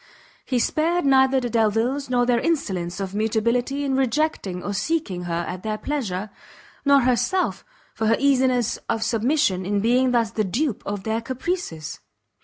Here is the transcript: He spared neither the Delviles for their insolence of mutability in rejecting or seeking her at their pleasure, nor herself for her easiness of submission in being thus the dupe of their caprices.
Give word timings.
He 0.43 0.57
spared 0.57 1.05
neither 1.05 1.39
the 1.39 1.47
Delviles 1.51 2.07
for 2.07 2.25
their 2.25 2.39
insolence 2.39 2.99
of 2.99 3.13
mutability 3.13 3.83
in 3.85 3.95
rejecting 3.95 4.63
or 4.63 4.73
seeking 4.73 5.25
her 5.25 5.45
at 5.47 5.61
their 5.61 5.77
pleasure, 5.77 6.31
nor 6.83 7.01
herself 7.01 7.63
for 7.93 8.07
her 8.07 8.17
easiness 8.17 8.77
of 8.89 9.03
submission 9.03 9.63
in 9.63 9.79
being 9.79 10.09
thus 10.09 10.31
the 10.31 10.43
dupe 10.43 10.81
of 10.87 11.03
their 11.03 11.21
caprices. 11.21 11.99